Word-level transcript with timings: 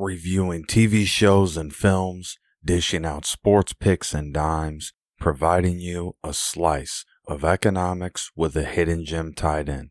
reviewing 0.00 0.64
TV 0.64 1.04
shows 1.04 1.56
and 1.56 1.74
films, 1.74 2.38
dishing 2.64 3.04
out 3.04 3.26
sports 3.26 3.72
picks 3.72 4.14
and 4.14 4.32
dimes, 4.32 4.92
providing 5.18 5.78
you 5.78 6.16
a 6.24 6.32
slice 6.32 7.04
of 7.28 7.44
economics 7.44 8.30
with 8.34 8.56
a 8.56 8.64
hidden 8.64 9.04
gem 9.04 9.32
tied 9.34 9.68
in. 9.68 9.90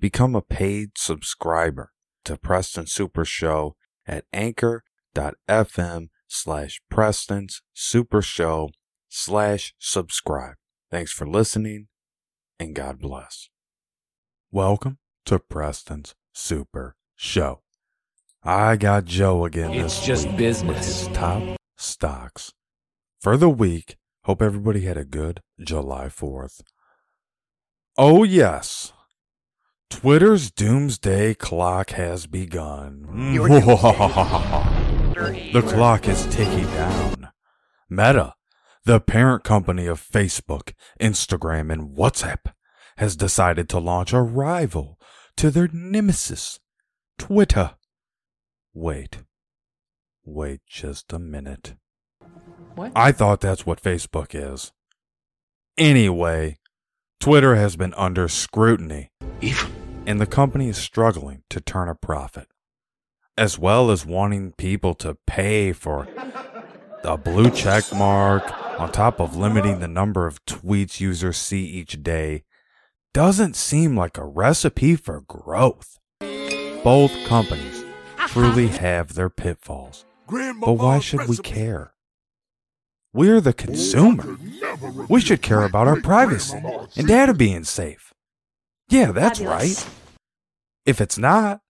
Become 0.00 0.34
a 0.34 0.42
paid 0.42 0.92
subscriber 0.96 1.92
to 2.24 2.36
Preston 2.36 2.86
Super 2.86 3.24
Show 3.24 3.76
at 4.06 4.24
anchor.fm 4.32 6.08
slash 6.26 6.80
Preston's 6.90 7.62
Super 7.74 8.22
Show 8.22 8.70
slash 9.08 9.74
subscribe. 9.78 10.54
Thanks 10.90 11.12
for 11.12 11.26
listening 11.26 11.88
and 12.58 12.74
God 12.74 12.98
bless. 12.98 13.48
Welcome 14.50 14.98
to 15.26 15.38
Preston's 15.38 16.14
Super 16.32 16.96
Show. 17.16 17.62
I 18.42 18.76
got 18.76 19.04
Joe 19.04 19.44
again 19.44 19.72
It's 19.74 19.98
this 19.98 20.06
just 20.06 20.26
week 20.28 20.36
business. 20.38 20.76
with 20.76 20.84
his 20.84 21.08
top 21.08 21.42
stocks 21.76 22.52
for 23.20 23.36
the 23.36 23.50
week. 23.50 23.96
Hope 24.24 24.40
everybody 24.42 24.82
had 24.82 24.96
a 24.96 25.04
good 25.04 25.40
July 25.60 26.06
4th. 26.06 26.60
Oh, 27.98 28.22
yes. 28.22 28.92
Twitter's 29.90 30.50
doomsday 30.50 31.34
clock 31.34 31.90
has 31.90 32.26
begun. 32.26 33.02
the 33.34 33.42
clock 35.66 36.08
is 36.08 36.26
ticking 36.26 36.64
down. 36.66 37.28
Meta, 37.88 38.34
the 38.84 39.00
parent 39.00 39.42
company 39.44 39.86
of 39.86 40.00
Facebook, 40.00 40.72
Instagram, 41.00 41.72
and 41.72 41.96
WhatsApp, 41.96 42.52
has 42.98 43.16
decided 43.16 43.68
to 43.68 43.78
launch 43.78 44.12
a 44.12 44.22
rival 44.22 44.98
to 45.36 45.50
their 45.50 45.68
nemesis, 45.72 46.60
Twitter. 47.18 47.72
Wait. 48.74 49.18
Wait 50.24 50.60
just 50.66 51.12
a 51.12 51.18
minute. 51.18 51.74
What? 52.74 52.92
I 52.94 53.12
thought 53.12 53.40
that's 53.40 53.66
what 53.66 53.82
Facebook 53.82 54.28
is. 54.32 54.72
Anyway, 55.76 56.58
Twitter 57.18 57.56
has 57.56 57.76
been 57.76 57.94
under 57.94 58.28
scrutiny, 58.28 59.10
Even? 59.40 59.72
and 60.06 60.20
the 60.20 60.26
company 60.26 60.68
is 60.68 60.76
struggling 60.76 61.42
to 61.50 61.60
turn 61.60 61.88
a 61.88 61.94
profit, 61.94 62.48
as 63.36 63.58
well 63.58 63.90
as 63.90 64.06
wanting 64.06 64.52
people 64.52 64.94
to 64.96 65.16
pay 65.26 65.72
for 65.72 66.06
a 67.02 67.16
blue 67.16 67.50
check 67.50 67.84
mark 67.92 68.44
on 68.78 68.92
top 68.92 69.20
of 69.20 69.36
limiting 69.36 69.80
the 69.80 69.88
number 69.88 70.26
of 70.26 70.44
tweets 70.44 71.00
users 71.00 71.36
see 71.38 71.64
each 71.64 72.02
day. 72.02 72.44
Doesn't 73.12 73.56
seem 73.56 73.96
like 73.96 74.16
a 74.16 74.24
recipe 74.24 74.94
for 74.96 75.22
growth. 75.22 75.98
Both 76.84 77.12
companies 77.26 77.79
truly 78.28 78.68
have 78.68 79.14
their 79.14 79.30
pitfalls. 79.30 80.04
But 80.28 80.74
why 80.74 81.00
should 81.00 81.28
we 81.28 81.36
care? 81.38 81.92
We're 83.12 83.40
the 83.40 83.52
consumer. 83.52 84.36
We 85.08 85.20
should 85.20 85.42
care 85.42 85.64
about 85.64 85.88
our 85.88 86.00
privacy 86.00 86.62
and 86.96 87.08
data 87.08 87.34
being 87.34 87.64
safe. 87.64 88.14
Yeah, 88.88 89.10
that's 89.12 89.40
Fabulous. 89.40 89.84
right. 89.84 89.94
If 90.86 91.00
it's 91.00 91.18
not, 91.18 91.60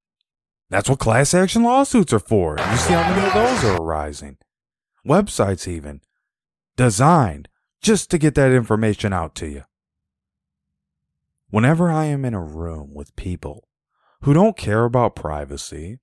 that's 0.69 0.89
what 0.89 0.98
class 0.98 1.34
action 1.34 1.62
lawsuits 1.62 2.12
are 2.12 2.19
for. 2.19 2.57
You 2.59 2.77
see 2.77 2.92
how 2.92 3.11
many 3.11 3.27
of 3.27 3.33
those 3.35 3.64
are 3.64 3.83
arising. 3.83 4.39
Websites, 5.07 5.67
even 5.67 6.03
designed 6.77 7.48
just 7.83 8.11
to 8.11 8.19
get 8.19 8.35
that 8.35 8.53
information 8.53 9.12
out 9.12 9.35
to 9.37 9.48
you. 9.48 9.64
Whenever 11.51 11.91
I 11.91 12.05
am 12.07 12.25
in 12.25 12.35
a 12.35 12.42
room 12.42 12.95
with 12.95 13.17
people 13.17 13.69
who 14.23 14.33
don't 14.33 14.57
care 14.57 14.85
about 14.85 15.17
privacy 15.17 15.98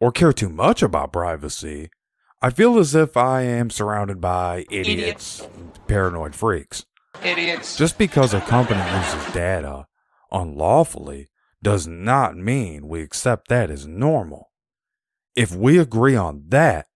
or 0.00 0.10
care 0.10 0.32
too 0.32 0.48
much 0.48 0.82
about 0.82 1.12
privacy, 1.12 1.90
I 2.42 2.50
feel 2.50 2.78
as 2.78 2.94
if 2.94 3.16
I 3.16 3.42
am 3.42 3.68
surrounded 3.68 4.20
by 4.20 4.64
idiots, 4.70 5.46
paranoid 5.86 6.34
freaks. 6.34 6.86
Idiots. 7.22 7.76
Just 7.76 7.98
because 7.98 8.32
a 8.32 8.40
company 8.40 8.80
uses 8.80 9.32
data 9.34 9.86
unlawfully 10.32 11.28
does 11.62 11.86
not 11.86 12.36
mean 12.36 12.88
we 12.88 13.02
accept 13.02 13.48
that 13.48 13.70
as 13.70 13.86
normal. 13.86 14.50
If 15.36 15.54
we 15.54 15.78
agree 15.78 16.16
on 16.16 16.44
that, 16.48 16.86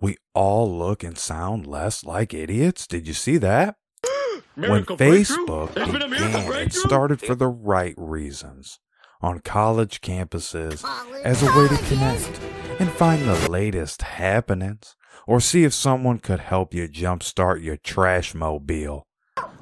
we 0.00 0.18
all 0.34 0.70
look 0.70 1.02
and 1.02 1.16
sound 1.16 1.66
less 1.66 2.04
like 2.04 2.34
idiots. 2.34 2.86
Did 2.86 3.08
you 3.08 3.14
see 3.14 3.38
that? 3.38 3.76
when 4.54 4.84
Facebook 4.84 5.74
began, 5.74 6.52
it 6.52 6.74
started 6.74 7.20
for 7.22 7.34
the 7.34 7.48
right 7.48 7.94
reasons 7.96 8.80
on 9.20 9.40
college 9.40 10.00
campuses 10.00 10.84
as 11.24 11.42
a 11.42 11.46
way 11.46 11.68
to 11.68 11.76
connect 11.88 12.40
and 12.78 12.90
find 12.90 13.22
the 13.22 13.50
latest 13.50 14.02
happenings 14.02 14.96
or 15.26 15.40
see 15.40 15.64
if 15.64 15.72
someone 15.74 16.18
could 16.18 16.40
help 16.40 16.74
you 16.74 16.88
jumpstart 16.88 17.62
your 17.62 17.76
trash 17.76 18.34
mobile. 18.34 19.06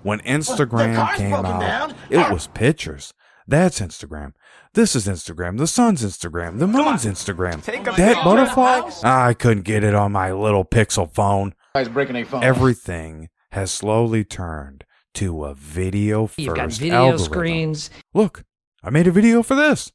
When 0.03 0.21
Instagram 0.21 1.15
came 1.17 1.33
out, 1.33 1.95
it 2.11 2.31
was 2.31 2.49
pictures. 2.49 3.13
That's 3.47 3.81
Instagram. 3.81 4.33
This 4.75 4.97
is 4.97 5.07
Instagram. 5.07 5.59
The 5.59 5.67
sun's 5.67 6.03
Instagram. 6.03 6.59
The 6.59 6.67
moon's 6.67 7.05
Instagram. 7.05 7.63
That 7.97 8.25
butterfly? 8.25 8.91
I 9.03 9.35
couldn't 9.35 9.65
get 9.65 9.85
it 9.85 9.95
on 9.95 10.13
my 10.13 10.33
little 10.33 10.65
pixel 10.65 11.13
phone. 11.13 11.55
Guy's 11.75 11.89
breaking 11.89 12.17
a 12.17 12.25
phone. 12.25 12.43
Everything 12.43 13.29
has 13.53 13.71
slowly 13.71 14.25
turned 14.25 14.85
to 15.15 15.45
a 15.45 15.55
video 15.55 16.27
first 16.27 16.39
You've 16.39 16.57
got 16.57 16.73
video 16.73 16.95
algorithm. 16.97 17.25
screens. 17.25 17.91
Look, 18.15 18.45
I 18.87 18.91
made 18.91 19.07
a 19.07 19.13
video 19.13 19.43
for 19.43 19.55
this. 19.55 19.91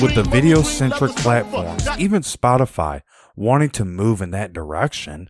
With 0.00 0.14
the 0.14 0.26
video 0.30 0.62
centric 0.62 1.10
platforms, 1.16 1.88
even 1.98 2.22
Spotify 2.22 3.02
wanting 3.34 3.70
to 3.70 3.84
move 3.84 4.22
in 4.22 4.30
that 4.30 4.52
direction, 4.52 5.28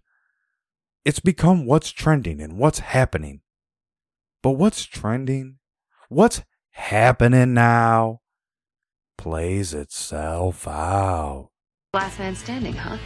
it's 1.02 1.20
become 1.20 1.64
what's 1.64 1.90
trending 1.90 2.38
and 2.42 2.58
what's 2.58 2.80
happening. 2.80 3.40
But 4.42 4.52
what's 4.52 4.84
trending, 4.84 5.56
what's 6.10 6.42
happening 6.72 7.54
now, 7.54 8.20
plays 9.16 9.72
itself 9.72 10.68
out. 10.68 11.48
Last 11.94 12.18
man 12.18 12.36
standing, 12.36 12.74
huh? 12.74 12.98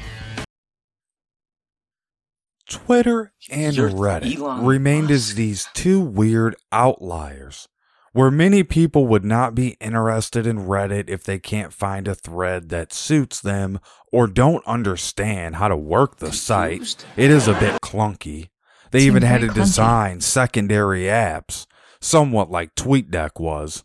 Twitter 2.69 3.33
and 3.49 3.77
Reddit 3.77 4.67
remained 4.67 5.13
as 5.13 5.37
these 5.37 5.69
two 5.75 6.01
weird 6.01 6.57
outliers, 6.73 7.69
where 8.13 8.31
many 8.31 8.63
people 8.63 9.07
would 9.07 9.25
not 9.25 9.55
be 9.55 9.77
interested 9.81 10.47
in 10.47 10.67
Reddit 10.67 11.09
if 11.09 11.23
they 11.23 11.39
can't 11.39 11.73
find 11.73 12.09
a 12.09 12.15
thread 12.15 12.69
that 12.71 12.93
suits 12.93 13.41
them 13.41 13.79
or 14.13 14.27
don't 14.27 14.67
understand 14.67 15.57
how 15.57 15.69
to 15.69 15.77
work 15.77 16.17
the 16.17 16.33
site. 16.33 17.05
It 17.17 17.31
is 17.31 17.47
a 17.47 17.55
bit 17.55 17.81
clunky. 17.81 18.49
They 18.91 19.03
even 19.03 19.23
had 19.23 19.43
to 19.43 19.49
design 19.49 20.21
secondary 20.21 21.03
apps, 21.03 21.67
somewhat 22.01 22.51
like 22.51 22.75
TweetDeck 22.75 23.39
was, 23.39 23.85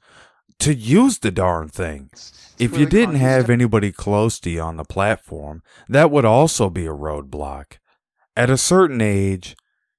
to 0.59 0.73
use 0.73 1.19
the 1.19 1.31
darn 1.31 1.67
thing. 1.69 2.09
If 2.57 2.77
you 2.77 2.85
didn't 2.87 3.15
have 3.15 3.49
anybody 3.49 3.91
close 3.91 4.39
to 4.39 4.49
you 4.49 4.61
on 4.61 4.77
the 4.77 4.85
platform, 4.85 5.61
that 5.87 6.09
would 6.09 6.25
also 6.25 6.69
be 6.71 6.87
a 6.87 6.93
roadblock. 6.93 7.77
At 8.35 8.49
a 8.49 8.57
certain 8.57 9.01
age, 9.01 9.55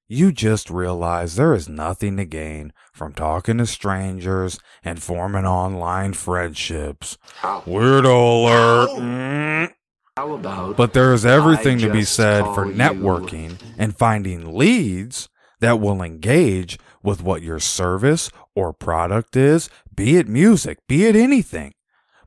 you 0.09 0.33
just 0.33 0.71
realize 0.71 1.35
there 1.37 1.55
is 1.55 1.69
nothing 1.69 2.17
to 2.17 2.25
gain 2.25 2.73
from 2.93 3.13
talking 3.13 3.59
to 3.59 3.67
strangers 3.67 4.59
and 4.85 5.03
forming 5.03 5.45
online 5.45 6.13
friendships. 6.13 7.19
Weirdo 7.43 8.07
alert. 8.45 8.91
Mm. 8.91 9.73
How 10.17 10.33
about 10.33 10.77
But 10.77 10.93
there 10.95 11.13
is 11.13 11.27
everything 11.27 11.79
to 11.79 11.91
be 11.93 12.05
said 12.05 12.45
for 12.55 12.67
you- 12.67 12.73
networking 12.75 13.61
and 13.77 13.97
finding 13.97 14.57
leads 14.57 15.29
that 15.61 15.81
will 15.81 16.03
engage 16.03 16.79
with 17.03 17.23
what 17.23 17.43
your 17.43 17.59
service 17.61 18.31
or 18.55 18.73
product 18.73 19.37
is, 19.37 19.69
be 19.95 20.17
it 20.17 20.29
music, 20.29 20.79
be 20.89 21.05
it 21.07 21.17
anything. 21.17 21.73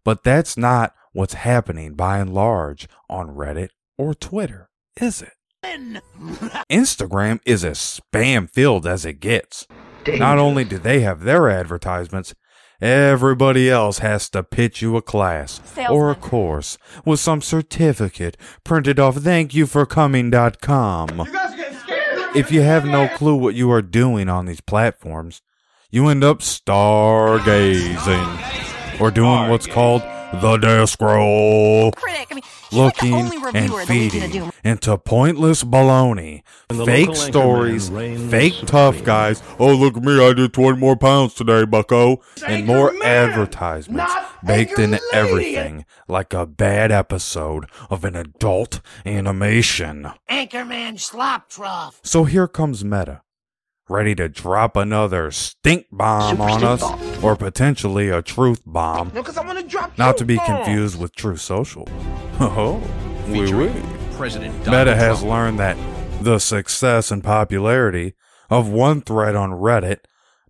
But 0.04 0.24
that's 0.24 0.56
not 0.58 0.94
what's 1.14 1.34
happening 1.34 1.96
by 1.96 2.20
and 2.20 2.34
large 2.34 2.88
on 3.10 3.36
Reddit 3.36 3.70
or 3.98 4.14
Twitter, 4.14 4.70
is 5.00 5.22
it? 5.22 5.34
Instagram 6.72 7.40
is 7.46 7.66
as 7.66 7.78
spam 7.78 8.50
filled 8.50 8.88
as 8.88 9.06
it 9.06 9.20
gets. 9.20 9.68
Not 10.08 10.38
only 10.38 10.64
do 10.64 10.78
they 10.78 11.02
have 11.02 11.20
their 11.22 11.50
advertisements, 11.50 12.34
everybody 12.82 13.70
else 13.70 14.00
has 14.00 14.30
to 14.30 14.42
pitch 14.42 14.82
you 14.82 14.96
a 14.96 15.02
class 15.02 15.60
or 15.90 16.12
a 16.12 16.16
course 16.16 16.78
with 17.06 17.20
some 17.20 17.42
certificate 17.42 18.38
printed 18.64 18.98
off. 19.00 19.18
Thankyouforcoming.com. 19.18 21.28
If 22.36 22.52
you 22.52 22.62
have 22.62 22.86
no 22.86 23.08
clue 23.10 23.36
what 23.36 23.56
you 23.56 23.70
are 23.72 23.82
doing 23.82 24.30
on 24.30 24.46
these 24.46 24.62
platforms, 24.62 25.42
you 25.92 26.08
end 26.08 26.24
up 26.24 26.40
stargazing 26.40 29.02
or 29.02 29.12
doing 29.12 29.50
what's 29.50 29.68
called 29.68 30.02
the 30.34 30.58
desk 30.58 31.02
roll. 31.02 31.92
critic. 31.94 32.28
I 32.32 32.36
mean, 32.36 32.44
she's 32.44 32.78
like 32.80 32.98
the 32.98 33.12
Looking 33.12 33.14
only 33.16 33.38
and 33.38 33.46
reviewer 33.46 33.82
of 33.82 33.88
the 33.88 33.94
Legion 33.94 34.24
of 34.24 34.30
feeding 34.30 34.32
Doom. 34.32 34.52
into 34.64 34.98
pointless 34.98 35.64
baloney, 35.64 36.44
fake 36.86 37.16
stories, 37.16 37.90
reigns 37.90 38.30
fake 38.32 38.54
tough 38.66 39.04
guys. 39.04 39.42
Oh, 39.58 39.74
look 39.76 39.98
at 39.98 40.04
me, 40.04 40.24
I 40.24 40.34
did 40.34 40.54
20 40.54 40.78
more 40.78 40.96
pounds 40.96 41.34
today, 41.34 41.66
bucko. 41.66 42.22
And 42.46 42.66
more 42.66 42.92
Anchorman, 42.92 43.04
advertisements 43.04 44.14
not 44.14 44.46
baked 44.46 44.78
into 44.80 45.00
Lady. 45.02 45.06
everything 45.14 45.86
like 46.08 46.34
a 46.34 46.46
bad 46.46 46.92
episode 46.92 47.66
of 47.90 48.04
an 48.06 48.16
adult 48.16 48.82
animation. 49.06 50.10
Anchorman 50.30 51.00
slop 51.00 51.50
trough. 51.50 52.00
So 52.04 52.24
here 52.26 52.48
comes 52.48 52.84
Meta, 52.86 53.22
ready 53.90 54.14
to 54.16 54.30
drop 54.30 54.76
another 54.78 55.32
stink 55.32 55.88
bomb 55.92 56.38
Super 56.38 56.50
on 56.50 56.64
us, 56.64 56.82
bomb. 56.82 57.26
or 57.26 57.36
potentially 57.36 58.10
a 58.10 58.22
truth 58.22 58.62
bomb, 58.66 59.08
No, 59.14 59.22
because 59.22 59.38
I 59.38 59.46
want 59.46 59.60
to 59.60 59.66
drop 59.66 59.98
not 59.98 60.18
to 60.18 60.26
be 60.26 60.38
confused 60.46 61.00
with 61.00 61.16
Truth 61.16 61.42
Social. 61.42 61.88
Oh, 62.42 62.82
oui, 63.28 63.42
Featuring 63.42 63.74
oui. 63.74 64.16
President 64.16 64.58
Meta 64.60 64.96
has 64.96 65.20
Trump. 65.20 65.30
learned 65.32 65.60
that 65.60 65.78
the 66.24 66.40
success 66.40 67.12
and 67.12 67.22
popularity 67.24 68.14
of 68.50 68.70
one 68.70 69.02
thread 69.02 69.36
on 69.36 69.52
Reddit, 69.52 70.00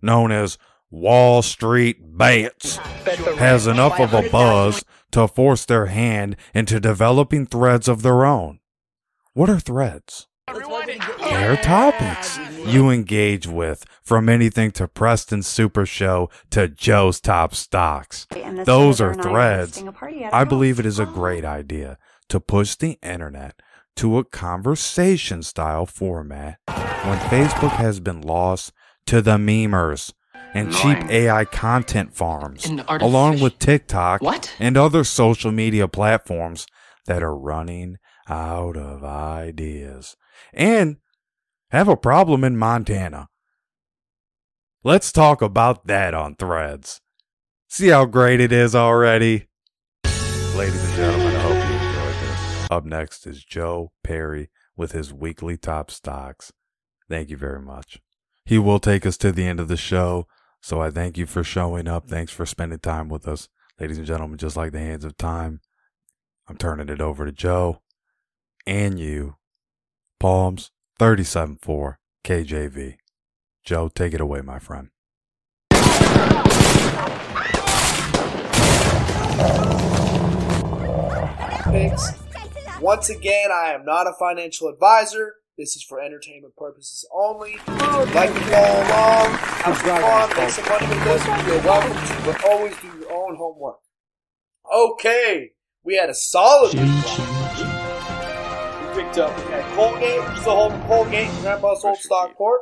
known 0.00 0.30
as 0.30 0.56
Wall 0.90 1.42
Street 1.42 1.96
Bets, 2.16 2.76
has 3.38 3.66
enough 3.66 3.98
of 3.98 4.14
a 4.14 4.28
buzz 4.30 4.84
to 5.10 5.26
force 5.26 5.64
their 5.64 5.86
hand 5.86 6.36
into 6.54 6.78
developing 6.78 7.44
threads 7.46 7.88
of 7.88 8.02
their 8.02 8.24
own. 8.24 8.60
What 9.34 9.50
are 9.50 9.60
threads? 9.60 10.26
They're 11.18 11.56
topics 11.56 12.38
you 12.66 12.90
engage 12.90 13.46
with, 13.46 13.84
from 14.02 14.28
anything 14.28 14.70
to 14.72 14.88
Preston's 14.88 15.46
Super 15.46 15.86
Show 15.86 16.30
to 16.50 16.68
Joe's 16.68 17.20
Top 17.20 17.54
Stocks. 17.54 18.26
Those 18.64 19.00
are 19.00 19.14
threads. 19.14 19.82
I 20.32 20.44
believe 20.44 20.78
it 20.80 20.86
is 20.86 20.98
a 20.98 21.06
great 21.06 21.44
idea 21.44 21.98
to 22.28 22.40
push 22.40 22.74
the 22.74 22.98
internet 23.02 23.60
to 23.96 24.18
a 24.18 24.24
conversation 24.24 25.42
style 25.42 25.86
format 25.86 26.58
when 26.66 27.18
Facebook 27.18 27.72
has 27.72 28.00
been 28.00 28.20
lost 28.20 28.72
to 29.06 29.20
the 29.20 29.36
memers 29.36 30.12
and 30.54 30.72
cheap 30.72 30.98
AI 31.10 31.44
content 31.44 32.14
farms, 32.14 32.68
along 32.88 33.40
with 33.40 33.58
TikTok 33.58 34.22
What? 34.22 34.52
and 34.58 34.76
other 34.76 35.04
social 35.04 35.52
media 35.52 35.86
platforms 35.88 36.66
that 37.06 37.22
are 37.22 37.36
running 37.36 37.98
out 38.30 38.76
of 38.76 39.02
ideas 39.02 40.16
and 40.52 40.96
have 41.70 41.88
a 41.88 41.96
problem 41.96 42.44
in 42.44 42.56
Montana. 42.56 43.28
Let's 44.84 45.12
talk 45.12 45.42
about 45.42 45.86
that 45.88 46.14
on 46.14 46.36
threads. 46.36 47.00
See 47.68 47.88
how 47.88 48.06
great 48.06 48.40
it 48.40 48.52
is 48.52 48.74
already? 48.74 49.48
Ladies 50.54 50.82
and 50.84 50.94
gentlemen, 50.94 51.36
I 51.36 51.40
hope 51.40 51.54
you 51.54 51.88
enjoyed 51.88 52.14
this. 52.22 52.70
Up 52.70 52.84
next 52.84 53.26
is 53.26 53.44
Joe 53.44 53.92
Perry 54.02 54.48
with 54.76 54.92
his 54.92 55.12
weekly 55.12 55.56
top 55.56 55.90
stocks. 55.90 56.52
Thank 57.08 57.30
you 57.30 57.36
very 57.36 57.60
much. 57.60 58.00
He 58.44 58.58
will 58.58 58.78
take 58.78 59.04
us 59.04 59.16
to 59.18 59.32
the 59.32 59.46
end 59.46 59.60
of 59.60 59.68
the 59.68 59.76
show, 59.76 60.26
so 60.60 60.80
I 60.80 60.90
thank 60.90 61.18
you 61.18 61.26
for 61.26 61.44
showing 61.44 61.88
up. 61.88 62.08
Thanks 62.08 62.32
for 62.32 62.46
spending 62.46 62.78
time 62.78 63.08
with 63.08 63.28
us. 63.28 63.48
Ladies 63.78 63.98
and 63.98 64.06
gentlemen, 64.06 64.38
just 64.38 64.56
like 64.56 64.72
the 64.72 64.78
hands 64.78 65.04
of 65.04 65.16
time, 65.16 65.60
I'm 66.48 66.56
turning 66.56 66.88
it 66.88 67.00
over 67.00 67.24
to 67.24 67.32
Joe 67.32 67.80
and 68.70 69.00
you. 69.00 69.34
Psalms 70.22 70.70
37.4 71.00 71.96
KJV. 72.24 72.96
Joe, 73.64 73.88
take 73.88 74.14
it 74.14 74.20
away, 74.20 74.40
my 74.42 74.58
friend. 74.58 74.90
picks. 81.70 82.12
Once 82.80 83.10
again, 83.10 83.50
I 83.52 83.72
am 83.72 83.84
not 83.84 84.06
a 84.06 84.12
financial 84.18 84.68
advisor. 84.68 85.34
This 85.58 85.76
is 85.76 85.82
for 85.82 86.00
entertainment 86.00 86.56
purposes 86.56 87.06
only. 87.14 87.52
If 87.52 87.66
you'd 87.68 88.14
like 88.14 88.32
to 88.32 88.40
follow 88.40 88.80
along, 88.80 89.34
have 89.34 89.76
some 89.76 90.00
fun, 90.00 90.38
make 90.38 90.50
some 90.50 90.64
money 90.64 90.86
with 90.86 91.04
this, 91.04 91.26
you're 91.46 91.62
welcome 91.62 91.92
to, 91.92 92.22
but 92.24 92.44
always 92.44 92.74
do 92.80 92.86
your 92.98 93.12
own 93.12 93.36
homework. 93.36 93.78
Okay, 94.72 95.50
we 95.84 95.96
had 95.96 96.08
a 96.08 96.14
solid 96.14 96.74
week 96.74 97.29
week. 99.16 99.16
We 99.16 99.32
picked 99.32 99.40
up, 99.40 99.46
we 99.46 99.52
had 99.52 99.64
Colgate, 99.74 100.38
still 100.38 100.54
holding 100.54 100.80
Colgate, 100.82 101.30
Grandpa's 101.40 101.84
old 101.84 101.98
Stockport. 101.98 102.60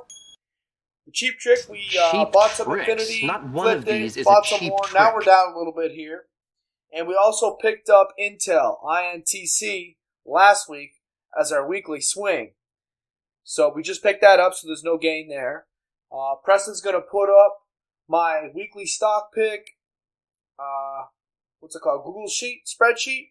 The 1.06 1.12
cheap 1.12 1.38
trick, 1.38 1.60
we 1.70 1.88
uh, 2.00 2.24
bought 2.26 2.50
some 2.50 2.66
tricks. 2.66 2.88
Infinity, 2.88 3.26
Not 3.26 3.48
one 3.48 3.66
of 3.66 3.72
flipped 3.84 3.88
it, 3.88 4.02
these 4.02 4.16
is 4.16 4.24
bought 4.24 4.44
a 4.44 4.48
some 4.48 4.58
cheap 4.60 4.70
more. 4.70 4.80
Now 4.94 5.14
we're 5.14 5.22
down 5.22 5.54
a 5.54 5.58
little 5.58 5.72
bit 5.76 5.92
here. 5.92 6.24
And 6.92 7.06
we 7.06 7.14
also 7.14 7.56
picked 7.56 7.90
up 7.90 8.08
Intel, 8.20 8.82
INTC, 8.82 9.96
last 10.24 10.68
week 10.68 10.92
as 11.38 11.52
our 11.52 11.66
weekly 11.68 12.00
swing. 12.00 12.52
So 13.44 13.72
we 13.74 13.82
just 13.82 14.02
picked 14.02 14.20
that 14.22 14.40
up, 14.40 14.54
so 14.54 14.66
there's 14.66 14.84
no 14.84 14.98
gain 14.98 15.28
there. 15.28 15.66
Uh, 16.12 16.34
Preston's 16.42 16.80
going 16.80 16.96
to 16.96 17.02
put 17.02 17.28
up 17.28 17.58
my 18.08 18.48
weekly 18.54 18.86
stock 18.86 19.30
pick, 19.34 19.76
uh, 20.58 21.04
what's 21.60 21.76
it 21.76 21.80
called, 21.82 22.04
Google 22.04 22.28
Sheet, 22.28 22.62
spreadsheet. 22.66 23.28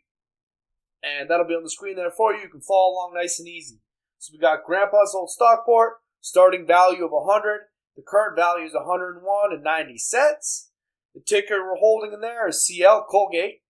And 1.03 1.29
that'll 1.29 1.47
be 1.47 1.53
on 1.53 1.63
the 1.63 1.69
screen 1.69 1.95
there 1.95 2.11
for 2.11 2.33
you. 2.33 2.41
You 2.41 2.49
can 2.49 2.61
follow 2.61 2.94
along 2.94 3.13
nice 3.15 3.39
and 3.39 3.47
easy. 3.47 3.79
So 4.17 4.31
we 4.33 4.39
got 4.39 4.65
Grandpa's 4.65 5.13
old 5.15 5.29
Stockport, 5.29 5.94
starting 6.21 6.65
value 6.65 7.05
of 7.05 7.11
100. 7.11 7.61
The 7.95 8.03
current 8.05 8.35
value 8.35 8.65
is 8.65 8.73
101 8.73 9.53
and 9.53 9.63
90 9.63 9.97
cents. 9.97 10.71
The 11.13 11.21
ticker 11.21 11.63
we're 11.63 11.79
holding 11.79 12.13
in 12.13 12.21
there 12.21 12.47
is 12.47 12.65
CL 12.65 13.07
Colgate. 13.09 13.61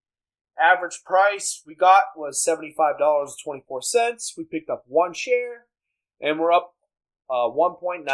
Average 0.60 1.02
price 1.06 1.62
we 1.68 1.76
got 1.76 2.04
was 2.16 2.44
$75.24. 2.48 4.38
We 4.38 4.44
picked 4.44 4.70
up 4.70 4.84
one 4.88 5.14
share 5.14 5.66
and 6.20 6.40
we're 6.40 6.52
up 6.52 6.74
uh, 7.30 7.50
1.9% 7.50 8.06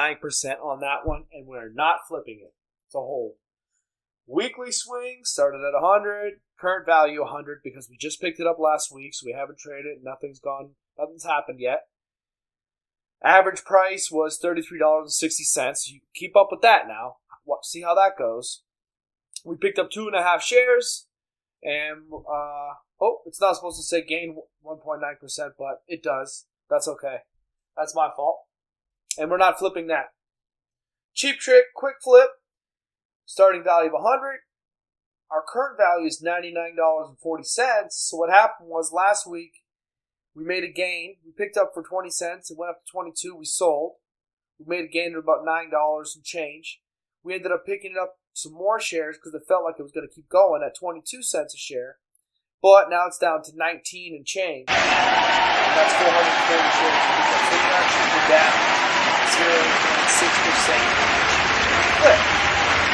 on 0.62 0.80
that 0.82 1.06
one 1.06 1.24
and 1.32 1.48
we're 1.48 1.72
not 1.72 2.00
flipping 2.08 2.42
it. 2.44 2.54
It's 2.88 2.96
a 2.96 3.00
hold. 3.00 3.34
Weekly 4.28 4.72
swing 4.72 5.22
started 5.24 5.60
at 5.60 5.82
100, 5.82 6.34
current 6.64 6.86
value 6.86 7.20
100 7.20 7.60
because 7.62 7.90
we 7.90 7.98
just 7.98 8.22
picked 8.22 8.40
it 8.40 8.48
up 8.48 8.58
last 8.58 8.94
week, 8.94 9.14
so 9.14 9.26
we 9.26 9.34
haven't 9.34 9.60
traded 9.60 9.98
it. 9.98 10.00
Nothing's 10.02 10.40
gone, 10.40 10.72
nothing's 10.98 11.26
happened 11.26 11.60
yet. 11.60 11.82
Average 13.22 13.66
price 13.66 14.10
was 14.10 14.40
$33.60. 14.42 15.92
You 15.92 16.00
keep 16.16 16.38
up 16.38 16.48
with 16.52 16.62
that 16.62 16.88
now. 16.88 17.18
What, 17.44 17.66
see 17.66 17.82
how 17.82 17.96
that 17.96 18.18
goes. 18.18 18.64
We 19.44 19.58
picked 19.58 19.78
up 19.78 19.92
two 19.92 20.08
and 20.08 20.16
a 20.16 20.24
half 20.24 20.42
shares, 20.42 21.08
and 21.62 22.04
uh, 22.14 22.76
oh, 23.02 23.20
it's 23.26 23.42
not 23.42 23.58
supposed 23.58 23.78
to 23.78 23.84
say 23.84 24.02
gain 24.02 24.38
1.9%, 24.66 25.50
but 25.60 25.82
it 25.88 26.02
does. 26.02 26.46
That's 26.70 26.88
okay. 26.88 27.18
That's 27.76 27.96
my 27.96 28.10
fault. 28.16 28.40
And 29.18 29.30
we're 29.30 29.38
not 29.38 29.60
flipping 29.60 29.88
that. 29.88 30.14
Cheap 31.14 31.40
trick, 31.40 31.66
quick 31.76 31.96
flip, 32.02 32.30
starting 33.26 33.64
value 33.64 33.88
of 33.88 34.02
100. 34.02 34.40
Our 35.34 35.42
current 35.42 35.80
value 35.80 36.06
is 36.06 36.22
$99.40. 36.24 37.90
So 37.90 38.18
what 38.18 38.30
happened 38.30 38.70
was 38.70 38.94
last 38.94 39.26
week 39.26 39.64
we 40.36 40.44
made 40.46 40.64
a 40.64 40.72
gain. 40.72 41.16
We 41.26 41.32
picked 41.32 41.58
up 41.58 41.72
for 41.74 41.82
20 41.82 42.12
cents. 42.12 42.52
It 42.52 42.58
went 42.58 42.70
up 42.70 42.86
to 42.86 42.92
22. 42.92 43.36
We 43.36 43.46
sold. 43.46 43.94
We 44.60 44.66
made 44.78 44.86
a 44.86 44.94
gain 44.94 45.16
of 45.16 45.24
about 45.24 45.44
$9 45.44 46.16
and 46.16 46.24
change. 46.24 46.82
We 47.24 47.34
ended 47.34 47.52
up 47.52 47.66
picking 47.66 47.96
up 48.00 48.20
some 48.34 48.54
more 48.54 48.80
shares 48.80 49.18
because 49.18 49.34
it 49.34 49.48
felt 49.48 49.64
like 49.64 49.80
it 49.80 49.84
was 49.84 49.92
going 49.92 50.08
to 50.08 50.14
keep 50.14 50.30
going 50.30 50.62
at 50.62 50.78
22 50.78 51.24
cents 51.24 51.56
a 51.56 51.58
share. 51.58 51.98
But 52.62 52.92
now 52.92 53.08
it's 53.08 53.18
down 53.18 53.42
to 53.44 53.52
19 53.56 54.16
and 54.16 54.26
change. 54.26 54.68
That's 54.68 55.94
430 55.98 56.14
shares. 56.78 57.02
So 57.50 57.58
we're 58.06 58.30
down 58.30 58.54
0.6% 59.34 60.78
flip. 61.98 62.22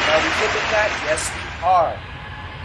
Are 0.08 0.24
we 0.24 0.30
flipping 0.40 0.68
that? 0.72 0.90
Yes, 1.04 1.28
we 1.36 1.44
are. 1.68 2.09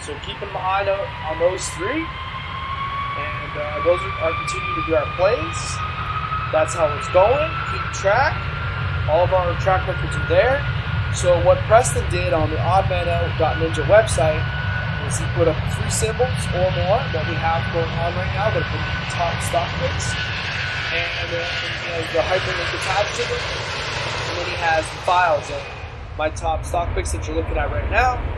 So 0.05 0.13
keep 0.21 0.37
an 0.45 0.53
eye 0.53 0.85
on, 0.85 1.39
those 1.41 1.65
three. 1.81 2.05
And 2.05 3.53
uh, 3.57 3.81
those 3.89 3.97
are, 4.05 4.15
are 4.21 4.37
continuing 4.37 4.77
to 4.77 4.85
be 4.85 4.93
our 4.93 5.09
plays. 5.17 5.59
That's 6.53 6.77
how 6.77 6.93
it's 6.93 7.09
going. 7.09 7.49
Keep 7.73 7.89
track. 7.97 8.37
All 9.09 9.25
of 9.25 9.33
our 9.33 9.57
track 9.65 9.89
records 9.89 10.13
are 10.13 10.29
there. 10.29 10.61
So 11.17 11.41
what 11.41 11.57
Preston 11.65 12.05
did 12.13 12.37
on 12.37 12.51
the 12.51 12.61
oddmano.ninja 12.61 13.89
website 13.89 14.45
is 15.09 15.17
he 15.17 15.25
put 15.41 15.49
up 15.49 15.57
three 15.73 15.89
symbols 15.89 16.37
or 16.53 16.69
more 16.85 17.01
that 17.17 17.25
we 17.25 17.33
have 17.41 17.65
going 17.73 17.89
on 18.05 18.13
right 18.13 18.29
now. 18.37 18.53
that 18.53 18.61
are 18.61 18.77
the 18.77 19.09
top 19.09 19.33
stock 19.41 19.73
picks. 19.81 20.13
And 20.93 21.33
then 21.33 21.49
he 21.49 21.97
has 21.97 22.05
the 22.13 22.21
hyperlink 22.21 22.71
attached 22.77 23.17
to 23.17 23.25
them. 23.25 23.41
And 23.41 24.37
then 24.37 24.47
he 24.53 24.57
has 24.61 24.85
the 24.85 25.01
files 25.09 25.49
of 25.49 25.65
my 26.21 26.29
top 26.29 26.67
stock 26.67 26.93
picks 26.93 27.13
that 27.13 27.27
you're 27.27 27.37
looking 27.37 27.57
at 27.57 27.73
right 27.73 27.89
now. 27.89 28.34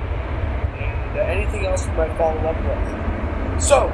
Anything 1.23 1.67
else 1.67 1.87
we 1.87 1.93
might 1.93 2.17
follow 2.17 2.41
up 2.41 2.57
with. 2.63 3.63
So, 3.63 3.89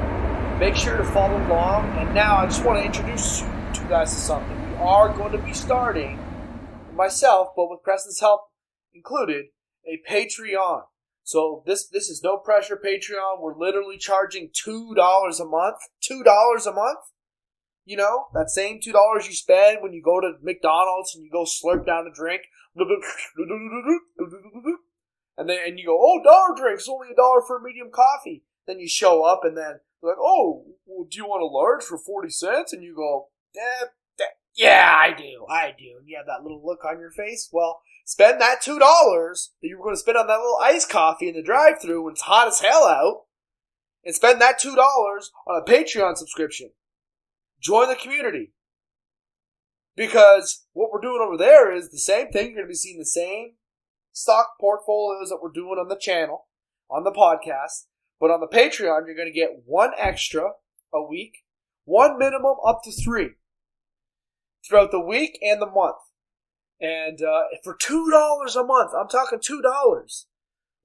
make 0.59 0.75
sure 0.75 0.97
to 0.97 1.03
follow 1.05 1.37
along. 1.47 1.89
And 1.97 2.13
now 2.13 2.37
I 2.37 2.45
just 2.45 2.63
want 2.65 2.79
to 2.79 2.85
introduce 2.85 3.41
you 3.41 3.47
two 3.73 3.87
guys 3.87 4.13
to 4.13 4.19
something. 4.19 4.71
We 4.71 4.77
are 4.77 5.13
going 5.15 5.31
to 5.31 5.37
be 5.37 5.53
starting, 5.53 6.19
myself, 6.93 7.49
but 7.55 7.69
with 7.69 7.83
Preston's 7.83 8.19
help 8.19 8.41
included, 8.93 9.45
a 9.85 10.01
Patreon. 10.09 10.83
So 11.23 11.63
this 11.65 11.87
this 11.87 12.09
is 12.09 12.21
no 12.23 12.37
pressure 12.37 12.77
Patreon. 12.77 13.39
We're 13.39 13.57
literally 13.57 13.97
charging 13.97 14.49
two 14.53 14.93
dollars 14.93 15.39
a 15.39 15.45
month. 15.45 15.77
Two 16.01 16.21
dollars 16.23 16.65
a 16.65 16.73
month. 16.73 16.99
You 17.85 17.97
know 17.97 18.27
that 18.33 18.49
same 18.49 18.79
two 18.81 18.91
dollars 18.91 19.27
you 19.27 19.33
spend 19.33 19.79
when 19.81 19.93
you 19.93 20.01
go 20.03 20.19
to 20.19 20.33
McDonald's 20.41 21.15
and 21.15 21.23
you 21.23 21.31
go 21.31 21.45
slurp 21.45 21.85
down 21.85 22.07
a 22.07 22.13
drink, 22.13 22.43
and 25.37 25.49
then 25.49 25.57
and 25.65 25.79
you 25.79 25.85
go, 25.85 25.97
oh, 25.99 26.21
dollar 26.23 26.55
drinks 26.55 26.87
only 26.87 27.09
a 27.11 27.15
dollar 27.15 27.41
for 27.41 27.57
a 27.57 27.63
medium 27.63 27.89
coffee. 27.91 28.43
Then 28.67 28.79
you 28.79 28.87
show 28.87 29.23
up 29.23 29.41
and 29.43 29.57
then 29.57 29.79
like, 30.01 30.15
oh, 30.19 30.65
well, 30.85 31.07
do 31.09 31.17
you 31.17 31.25
want 31.25 31.41
a 31.41 31.45
large 31.45 31.83
for 31.83 31.97
forty 31.97 32.29
cents? 32.29 32.73
And 32.73 32.83
you 32.83 32.95
go, 32.95 33.29
eh, 33.55 33.85
eh, 34.19 34.23
yeah, 34.55 34.93
I 34.95 35.13
do, 35.13 35.45
I 35.49 35.73
do. 35.77 35.97
And 35.99 36.07
you 36.07 36.17
have 36.17 36.27
that 36.27 36.43
little 36.43 36.63
look 36.63 36.85
on 36.85 36.99
your 36.99 37.11
face. 37.11 37.49
Well, 37.51 37.81
spend 38.05 38.41
that 38.41 38.61
two 38.61 38.79
dollars 38.79 39.51
that 39.61 39.67
you 39.67 39.77
were 39.77 39.83
going 39.83 39.95
to 39.95 39.99
spend 39.99 40.17
on 40.17 40.27
that 40.27 40.39
little 40.39 40.59
iced 40.61 40.89
coffee 40.89 41.29
in 41.29 41.35
the 41.35 41.41
drive-through 41.41 42.03
when 42.03 42.13
it's 42.13 42.21
hot 42.21 42.47
as 42.47 42.59
hell 42.59 42.85
out, 42.85 43.23
and 44.03 44.13
spend 44.13 44.41
that 44.41 44.59
two 44.59 44.75
dollars 44.75 45.31
on 45.47 45.61
a 45.61 45.65
Patreon 45.65 46.17
subscription. 46.17 46.71
Join 47.61 47.87
the 47.87 47.95
community. 47.95 48.51
Because 49.95 50.65
what 50.73 50.91
we're 50.91 51.01
doing 51.01 51.21
over 51.23 51.37
there 51.37 51.71
is 51.71 51.91
the 51.91 51.99
same 51.99 52.31
thing. 52.31 52.47
You're 52.47 52.55
going 52.55 52.65
to 52.65 52.69
be 52.69 52.75
seeing 52.75 52.97
the 52.97 53.05
same 53.05 53.53
stock 54.13 54.51
portfolios 54.61 55.29
that 55.29 55.39
we're 55.41 55.51
doing 55.51 55.77
on 55.79 55.89
the 55.89 55.97
channel, 55.99 56.45
on 56.89 57.03
the 57.03 57.11
podcast. 57.11 57.87
But 58.19 58.31
on 58.31 58.39
the 58.39 58.47
Patreon, 58.47 59.05
you're 59.05 59.15
going 59.15 59.27
to 59.27 59.37
get 59.37 59.63
one 59.65 59.91
extra 59.97 60.51
a 60.93 61.03
week, 61.03 61.39
one 61.83 62.17
minimum 62.17 62.55
up 62.65 62.81
to 62.85 62.91
three 62.91 63.31
throughout 64.65 64.91
the 64.91 64.99
week 65.03 65.37
and 65.41 65.61
the 65.61 65.69
month. 65.69 65.97
And 66.79 67.21
uh, 67.21 67.43
for 67.63 67.75
two 67.75 68.09
dollars 68.09 68.55
a 68.55 68.63
month, 68.63 68.91
I'm 68.97 69.09
talking 69.09 69.39
two 69.41 69.61
dollars. 69.61 70.27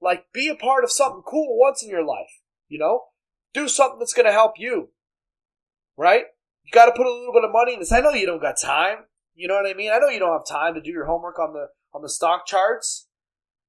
Like, 0.01 0.25
be 0.33 0.47
a 0.49 0.55
part 0.55 0.83
of 0.83 0.91
something 0.91 1.23
cool 1.25 1.57
once 1.57 1.83
in 1.83 1.89
your 1.89 2.05
life. 2.05 2.41
You 2.67 2.79
know, 2.79 3.03
do 3.53 3.67
something 3.67 3.99
that's 3.99 4.13
going 4.13 4.25
to 4.25 4.31
help 4.31 4.53
you. 4.57 4.89
Right? 5.97 6.23
You 6.63 6.71
got 6.71 6.85
to 6.85 6.93
put 6.95 7.05
a 7.05 7.11
little 7.11 7.33
bit 7.33 7.43
of 7.43 7.51
money 7.51 7.73
in 7.73 7.79
this. 7.79 7.91
I 7.91 7.99
know 7.99 8.11
you 8.11 8.25
don't 8.25 8.41
got 8.41 8.59
time. 8.59 9.05
You 9.35 9.47
know 9.47 9.55
what 9.55 9.69
I 9.69 9.73
mean? 9.73 9.91
I 9.91 9.99
know 9.99 10.07
you 10.07 10.19
don't 10.19 10.33
have 10.33 10.47
time 10.47 10.73
to 10.75 10.81
do 10.81 10.91
your 10.91 11.05
homework 11.05 11.39
on 11.39 11.53
the 11.53 11.67
on 11.93 12.01
the 12.01 12.09
stock 12.09 12.45
charts 12.45 13.08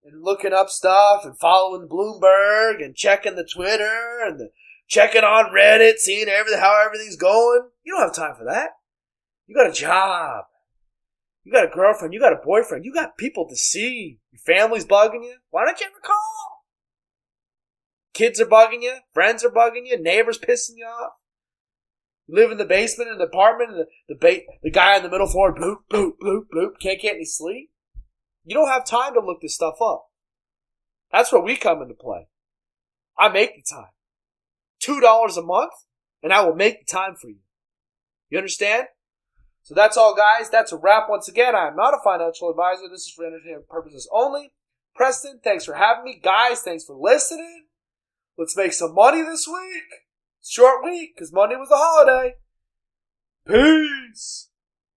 and 0.05 0.23
looking 0.23 0.53
up 0.53 0.69
stuff 0.69 1.25
and 1.25 1.39
following 1.39 1.89
Bloomberg 1.89 2.83
and 2.83 2.97
checking 2.97 3.37
the 3.37 3.45
Twitter 3.45 4.21
and 4.27 4.41
the 4.41 4.51
checking 4.89 5.23
on 5.23 5.53
Reddit, 5.53 5.99
seeing 5.99 6.29
everything 6.29 6.61
how 6.61 6.83
everything's 6.85 7.17
going. 7.17 7.69
You 7.85 7.95
don't 7.95 8.03
have 8.03 8.15
time 8.15 8.35
for 8.37 8.45
that. 8.45 8.71
You 9.47 9.55
got 9.55 9.71
a 9.71 9.73
job. 9.73 10.45
You 11.45 11.53
got 11.53 11.65
a 11.65 11.75
girlfriend. 11.75 12.15
You 12.15 12.21
got 12.21 12.33
a 12.33 12.41
boyfriend. 12.45 12.85
You 12.85 12.93
got 12.93 13.17
people 13.17 13.49
to 13.49 13.57
see. 13.57 14.19
Your 14.31 14.41
family's 14.41 14.87
bugging 14.87 15.25
you. 15.25 15.37
Why 15.51 15.65
don't 15.65 15.81
you 15.81 15.87
ever 15.87 16.01
call? 16.05 16.65
Kids 18.13 18.41
are 18.41 18.47
bugging 18.47 18.83
you. 18.83 18.97
Friends 19.15 19.45
are 19.45 19.51
bugging 19.51 19.87
you. 19.87 20.01
Neighbors 20.01 20.39
pissing 20.39 20.77
you 20.77 20.87
off. 20.87 21.13
You 22.27 22.37
live 22.37 22.51
in 22.51 22.59
the 22.59 22.65
basement 22.65 23.11
in 23.11 23.19
the 23.19 23.25
apartment, 23.25 23.71
and 23.71 23.81
the 23.81 23.87
the, 24.09 24.15
ba- 24.15 24.45
the 24.63 24.71
guy 24.71 24.97
on 24.97 25.03
the 25.03 25.09
middle 25.09 25.27
floor, 25.27 25.55
bloop 25.55 25.79
bloop 25.91 26.13
bloop 26.23 26.43
bloop, 26.55 26.79
can't 26.81 27.01
get 27.01 27.17
any 27.17 27.25
sleep. 27.25 27.71
You 28.45 28.55
don't 28.55 28.69
have 28.69 28.85
time 28.85 29.15
to 29.15 29.21
look 29.21 29.41
this 29.43 29.55
stuff 29.55 29.77
up. 29.83 30.07
That's 31.13 31.33
where 31.33 31.43
we 31.43 31.57
come 31.57 31.83
into 31.83 31.95
play. 31.95 32.29
I 33.19 33.29
make 33.29 33.55
the 33.55 33.63
time. 33.71 33.91
Two 34.81 35.01
dollars 35.01 35.37
a 35.37 35.43
month, 35.43 35.73
and 36.23 36.33
I 36.33 36.45
will 36.45 36.55
make 36.55 36.81
the 36.81 36.91
time 36.91 37.15
for 37.21 37.29
you. 37.29 37.41
You 38.31 38.39
understand? 38.39 38.87
So 39.63 39.75
that's 39.75 39.97
all, 39.97 40.15
guys. 40.15 40.49
That's 40.49 40.73
a 40.73 40.77
wrap 40.77 41.09
once 41.09 41.29
again. 41.29 41.55
I 41.55 41.69
am 41.69 41.77
not 41.77 41.95
a 41.95 41.99
financial 42.03 42.51
advisor. 42.51 42.89
This 42.91 43.03
is 43.03 43.13
for 43.15 43.27
entertainment 43.27 43.69
purposes 43.69 44.09
only. 44.13 44.53
Preston, 44.95 45.41
thanks 45.45 45.65
for 45.65 45.75
having 45.75 46.05
me. 46.05 46.21
Guys, 46.23 46.63
thanks 46.63 46.85
for 46.85 46.97
listening. 46.97 47.67
Let's 48.39 48.57
make 48.57 48.73
some 48.73 48.95
money 48.95 49.23
this 49.23 49.47
week. 49.47 49.85
Short 50.43 50.85
week, 50.85 51.15
because 51.15 51.33
Monday 51.33 51.57
was 51.57 51.69
the 51.69 51.77
holiday. 51.77 52.35
Peace. 53.47 54.50